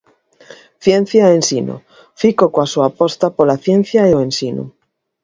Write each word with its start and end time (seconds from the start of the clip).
Ciencia 0.83 1.23
e 1.27 1.35
ensino 1.39 1.75
Fico 2.21 2.45
coa 2.53 2.71
súa 2.73 2.85
aposta 2.91 3.25
pola 3.37 3.61
ciencia 3.65 4.01
e 4.09 4.11
o 4.17 4.23
ensino. 4.27 4.63